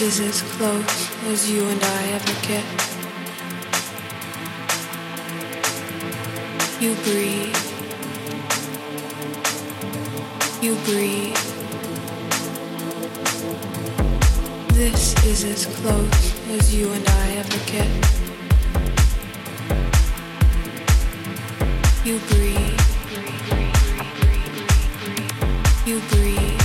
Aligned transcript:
is 0.00 0.20
as 0.20 0.42
close 0.42 1.10
as 1.26 1.50
you 1.50 1.64
and 1.64 1.82
I 1.82 2.02
ever 2.16 2.34
get. 2.46 2.64
You 6.82 6.94
breathe. 6.96 7.56
You 10.60 10.74
breathe. 10.84 11.36
This 14.74 15.14
is 15.24 15.44
as 15.44 15.64
close 15.64 16.34
as 16.50 16.74
you 16.74 16.92
and 16.92 17.08
I 17.08 17.30
ever 17.40 17.58
get. 17.72 17.88
You 22.04 22.18
breathe. 22.28 22.80
You 25.86 26.00
breathe. 26.10 26.55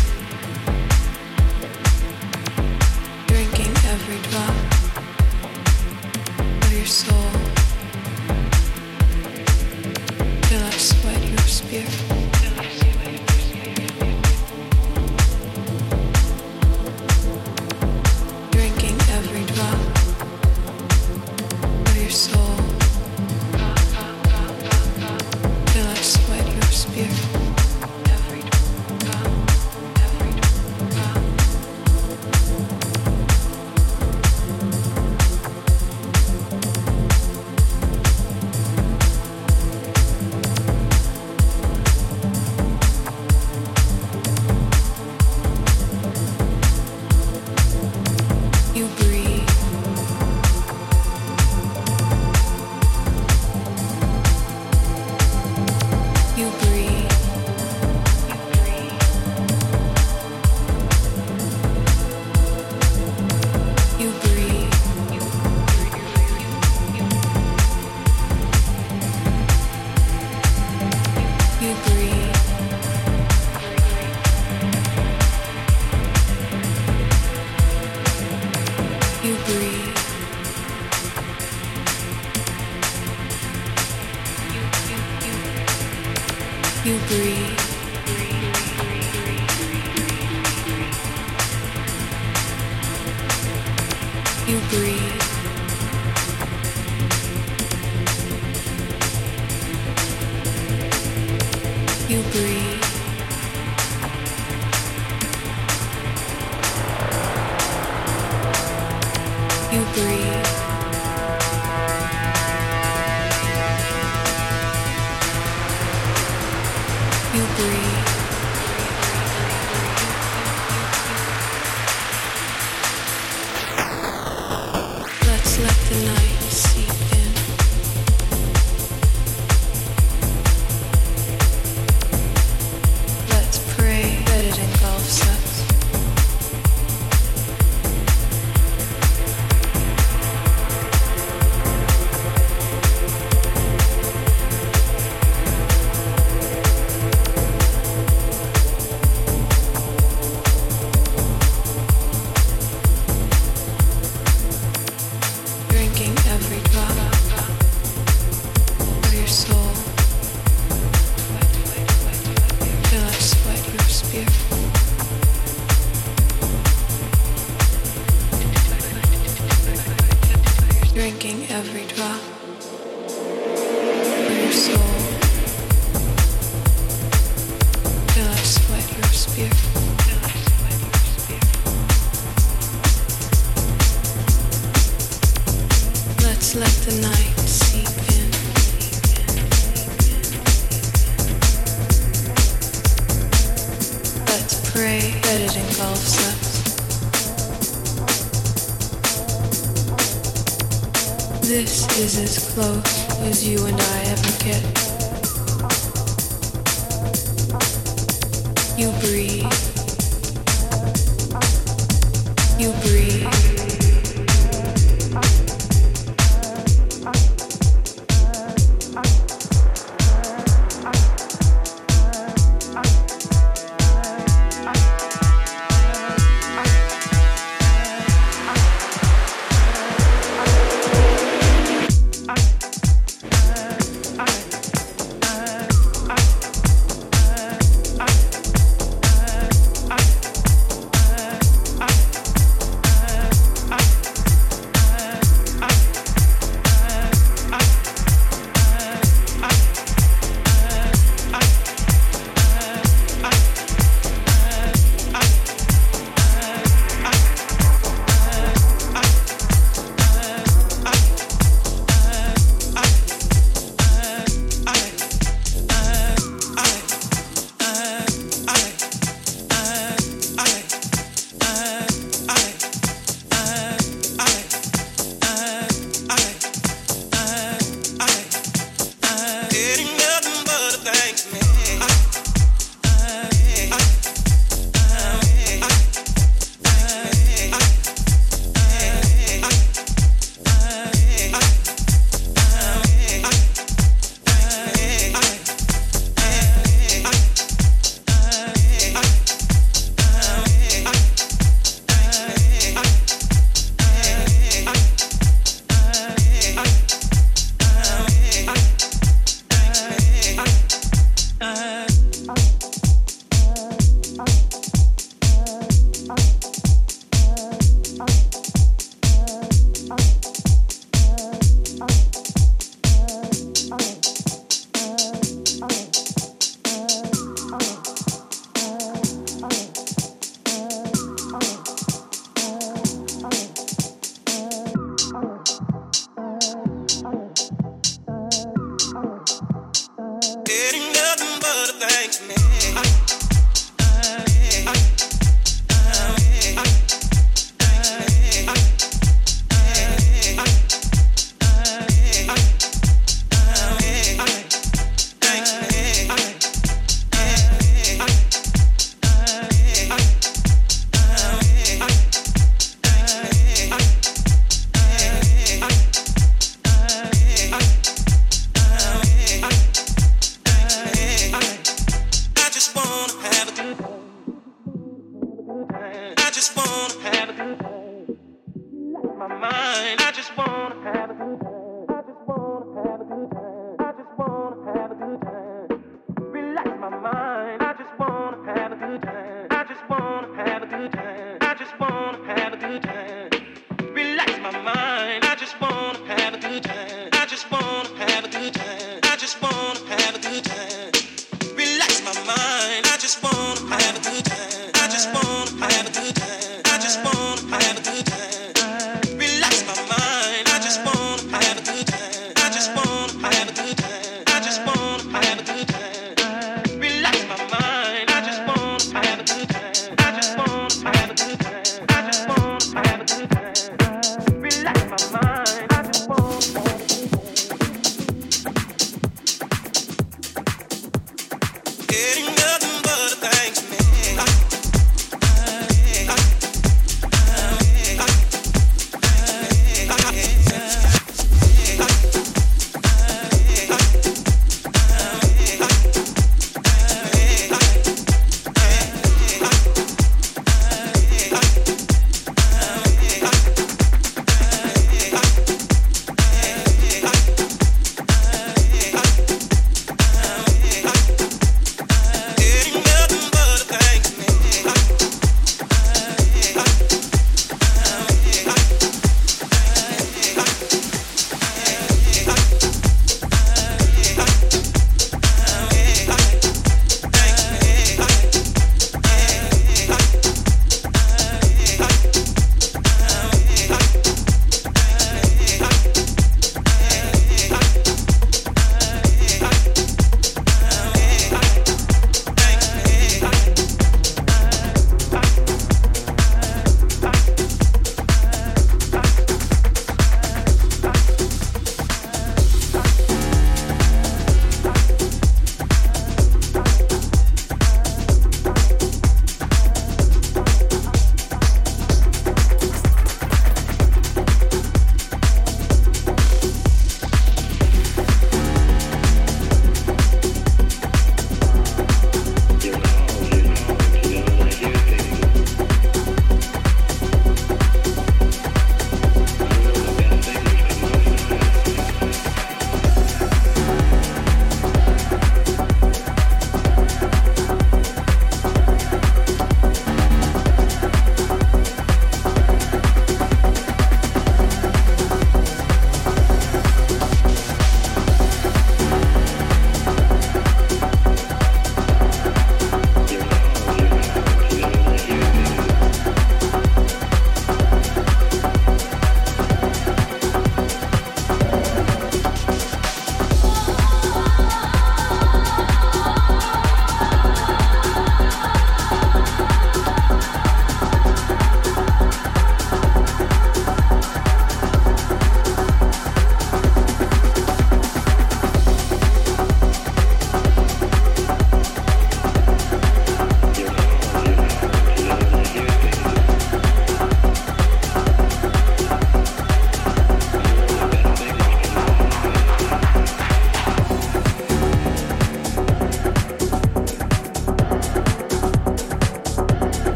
is 202.01 202.17
as 202.17 202.53
close 202.53 203.09
as 203.21 203.47
you 203.47 203.63
and 203.67 203.79
I 203.79 204.01
ever 204.05 204.43
get. 204.43 204.80